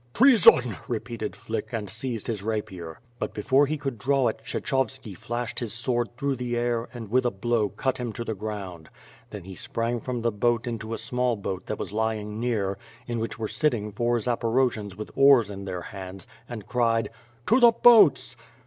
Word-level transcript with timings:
"Treason!" 0.15 0.77
repeated 0.87 1.35
Flick, 1.35 1.71
and 1.71 1.87
seized 1.87 2.25
his 2.25 2.41
rapier. 2.41 2.99
But, 3.19 3.35
before 3.35 3.67
he 3.67 3.77
could 3.77 3.99
draw 3.99 4.29
it, 4.29 4.41
Kshechovski 4.43 5.13
flashed 5.15 5.59
his 5.59 5.73
sword 5.73 6.17
through 6.17 6.37
the 6.37 6.57
air 6.57 6.89
and 6.91 7.11
with 7.11 7.23
a 7.23 7.29
blow 7.29 7.69
cut 7.69 7.99
him 7.99 8.11
to 8.13 8.23
the 8.25 8.33
ground. 8.33 8.89
Then 9.29 9.43
he 9.43 9.53
sprang 9.53 9.99
from 9.99 10.23
the 10.23 10.31
boat 10.31 10.65
into 10.65 10.95
a 10.95 10.97
small 10.97 11.35
boat 11.35 11.67
that 11.67 11.77
was 11.77 11.93
lying 11.93 12.39
near, 12.39 12.79
in 13.05 13.19
which 13.19 13.37
were 13.37 13.47
sitting 13.47 13.91
four 13.91 14.17
Zaporojians 14.17 14.95
with 14.97 15.11
oars 15.15 15.51
in 15.51 15.65
their 15.65 15.81
hands, 15.81 16.25
and 16.49 16.65
cried: 16.65 17.09
"To 17.45 17.59
the 17.59 17.69
boats!" 17.71 18.35